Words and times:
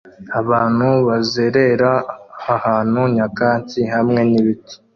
Abantu 0.39 0.89
bazerera 1.07 1.91
ahantu 2.55 2.99
nyakatsi 3.15 3.79
hamwe 3.93 4.21
nibiti 4.29 4.75